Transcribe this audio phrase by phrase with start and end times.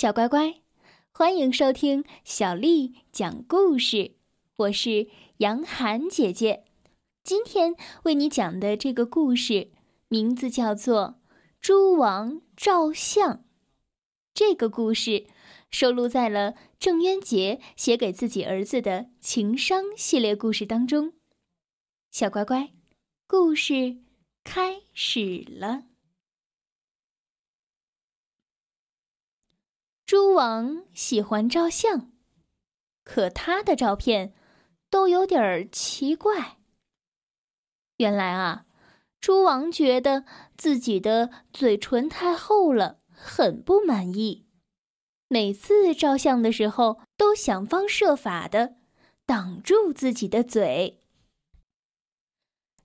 [0.00, 0.60] 小乖乖，
[1.10, 4.12] 欢迎收听小丽讲故事。
[4.54, 6.66] 我是杨涵姐姐，
[7.24, 7.74] 今天
[8.04, 9.72] 为你讲的这个故事
[10.06, 11.18] 名字叫做
[11.60, 13.38] 《猪王照相》。
[14.32, 15.26] 这个故事
[15.68, 21.14] 收录在了郑渊洁写给自己儿子的情商系列故事当中。
[22.12, 22.70] 小乖乖，
[23.26, 23.96] 故事
[24.44, 25.86] 开始了。
[30.08, 32.10] 猪王喜欢照相，
[33.04, 34.32] 可他的照片
[34.88, 36.56] 都有点儿奇怪。
[37.98, 38.64] 原来啊，
[39.20, 40.24] 猪王觉得
[40.56, 44.46] 自己的嘴唇太厚了，很不满意。
[45.28, 48.76] 每次照相的时候，都想方设法的
[49.26, 51.02] 挡住自己的嘴。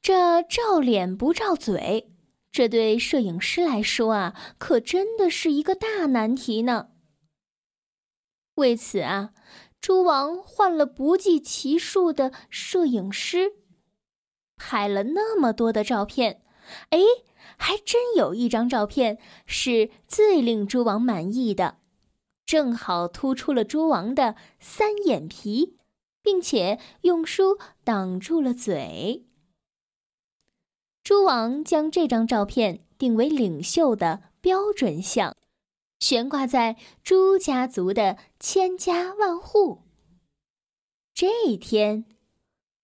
[0.00, 2.14] 这照脸不照嘴，
[2.50, 6.92] 这对摄影师来说啊，可真的是一个大难题呢。
[8.60, 9.32] 为此啊，
[9.80, 13.54] 猪王换了不计其数的摄影师，
[14.56, 16.42] 拍了那么多的照片，
[16.90, 17.00] 哎，
[17.56, 21.78] 还真有一张照片是最令猪王满意的，
[22.44, 25.78] 正好突出了猪王的三眼皮，
[26.22, 29.24] 并且用书挡住了嘴。
[31.02, 35.34] 猪王将这张照片定为领袖的标准像。
[36.00, 39.82] 悬挂在朱家族的千家万户。
[41.14, 42.06] 这一天，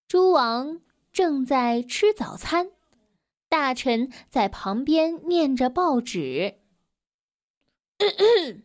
[0.07, 0.81] 猪王
[1.13, 2.71] 正在吃早餐，
[3.49, 6.61] 大臣在旁边念着报纸。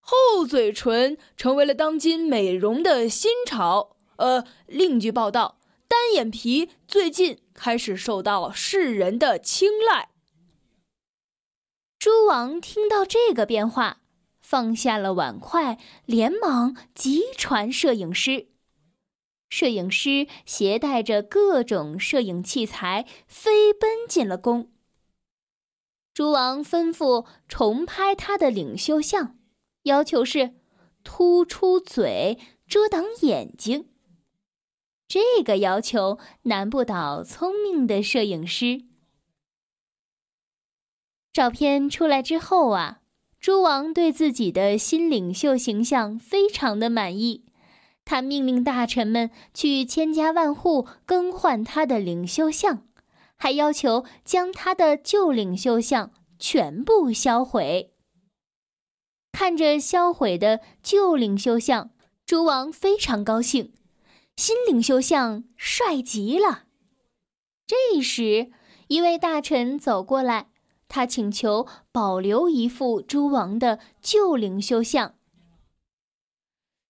[0.00, 3.96] 厚嘴唇成为了当今美容的新潮。
[4.16, 10.10] 呃，另据报道，单眼皮最近开始受到世人的青睐。
[12.06, 14.00] 猪王听到这个变化，
[14.38, 18.46] 放下了碗筷，连忙急传摄影师。
[19.48, 24.70] 摄影师携带着各种摄影器材，飞奔进了宫。
[26.14, 29.36] 猪王吩咐重拍他的领袖像，
[29.82, 30.54] 要求是
[31.02, 32.38] 突出嘴，
[32.68, 33.88] 遮挡眼睛。
[35.08, 38.84] 这个要求难不倒聪明的摄影师。
[41.36, 43.00] 照片出来之后啊，
[43.38, 47.44] 猪王对自己的新领袖形象非常的满意，
[48.06, 52.86] 他命令大臣们去千家万户更换他的领袖像，
[53.36, 57.92] 还要求将他的旧领袖像全部销毁。
[59.30, 61.90] 看着销毁的旧领袖像，
[62.24, 63.74] 猪王非常高兴，
[64.36, 66.62] 新领袖像帅极了。
[67.66, 68.50] 这时，
[68.88, 70.46] 一位大臣走过来。
[70.88, 75.14] 他请求保留一副猪王的旧领袖像。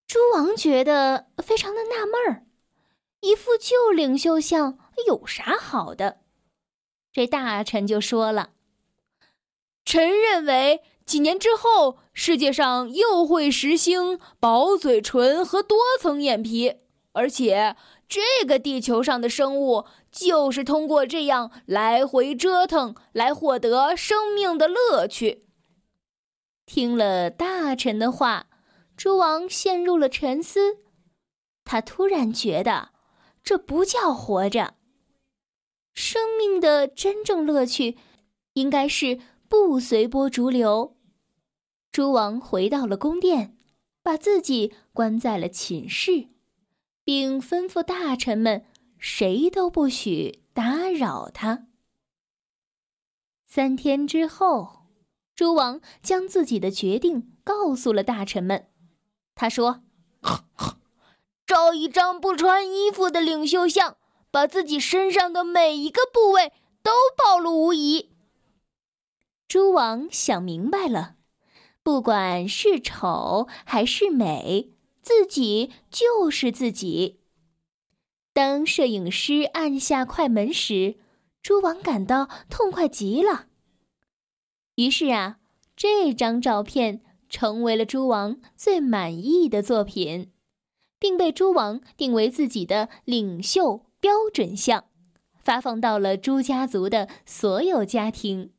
[0.06, 2.46] 猪王觉得非常的纳闷儿，
[3.20, 6.18] 一副旧领袖像有啥好的？
[7.12, 8.50] 这大臣就说了
[9.84, 16.76] ：“臣认为几年之后，世界上又会实行薄嘴唇和多层眼皮，
[17.12, 17.74] 而且
[18.08, 19.86] 这个地球上的生物。”
[20.16, 25.44] 就是通过这样来回折腾来获得生命的乐趣。
[26.64, 28.46] 听了大臣的话，
[28.96, 30.78] 猪王陷入了沉思。
[31.64, 32.92] 他突然觉得，
[33.44, 34.72] 这不叫活着。
[35.92, 37.98] 生命的真正乐趣，
[38.54, 40.96] 应该是不随波逐流。
[41.92, 43.58] 猪王回到了宫殿，
[44.02, 46.28] 把自己关在了寝室，
[47.06, 48.66] 并吩咐大臣们。
[48.98, 51.66] 谁都不许打扰他。
[53.46, 54.86] 三天之后，
[55.34, 58.68] 诸王将自己的决定告诉了大臣们。
[59.34, 59.84] 他说
[61.46, 63.98] ：“照一张不穿衣服的领袖像，
[64.30, 66.52] 把自己身上的每一个部位
[66.82, 68.10] 都暴露无遗。”
[69.46, 71.16] 诸王想明白了，
[71.82, 74.72] 不管是丑还是美，
[75.06, 77.20] 自己就是自己。
[78.32, 80.96] 当摄影师按下快门时，
[81.40, 83.46] 猪王感到痛快极了。
[84.74, 85.38] 于是啊，
[85.76, 90.32] 这张照片成为了猪王最满意的作品，
[90.98, 94.86] 并被猪王定为自己的领袖标准像，
[95.38, 98.50] 发放到了猪家族的所有家庭。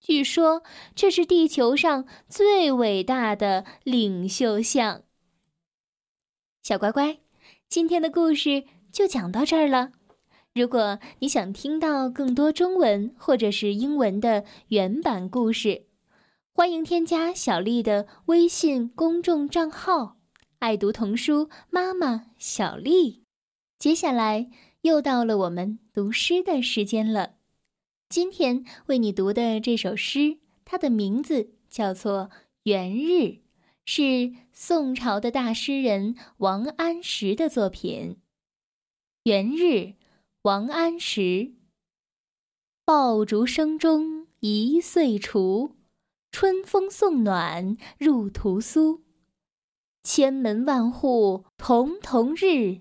[0.00, 0.64] 据说
[0.96, 5.04] 这是地球上最伟大的领袖像。
[6.72, 7.18] 小乖乖，
[7.68, 8.64] 今天的故事。
[8.90, 9.92] 就讲到这儿了。
[10.54, 15.82] 如果你想听到更多中文或者是英文的原版故事，
[16.54, 20.16] 欢迎添加小丽的微信公众账号
[20.60, 23.24] “爱读童书妈妈小丽”。
[23.78, 24.48] 接下来
[24.80, 27.34] 又到了我们读诗的时间了。
[28.08, 32.30] 今天为你读的这首诗，它的名字叫做
[32.62, 33.12] 《元日》，
[33.84, 38.16] 是宋朝的大诗人王安石的作品。
[39.24, 39.62] 《元日》，
[40.42, 41.54] 王安石。
[42.84, 45.76] 爆竹声中一岁除。
[46.30, 49.02] 春风送暖入屠苏，
[50.02, 52.80] 千门万户曈曈日，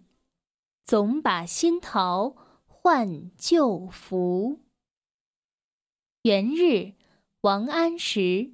[0.86, 4.62] 总把新桃换旧符。
[6.22, 6.94] 元日，
[7.42, 8.54] 王安石。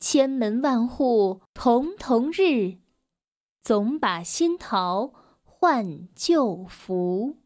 [0.00, 2.78] 千门万户曈曈日，
[3.62, 5.12] 总把新桃
[5.42, 7.38] 换旧符。